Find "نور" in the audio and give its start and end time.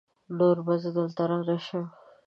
0.37-0.57